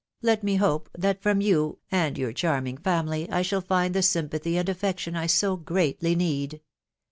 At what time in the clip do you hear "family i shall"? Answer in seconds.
2.77-3.61